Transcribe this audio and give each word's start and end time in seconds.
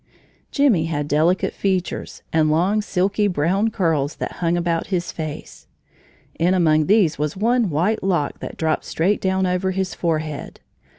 Jimmie 0.49 0.85
had 0.85 1.07
delicate 1.07 1.53
features 1.53 2.23
and 2.33 2.49
long, 2.49 2.81
silky, 2.81 3.27
brown 3.27 3.69
curls 3.69 4.15
that 4.15 4.37
hung 4.41 4.57
about 4.57 4.87
his 4.87 5.11
face. 5.11 5.67
In 6.39 6.55
among 6.55 6.87
these 6.87 7.19
was 7.19 7.37
one 7.37 7.69
white 7.69 8.01
lock 8.01 8.39
that 8.39 8.57
dropped 8.57 8.85
straight 8.85 9.21
down 9.21 9.45
over 9.45 9.69
his 9.69 9.93
forehead. 9.93 10.59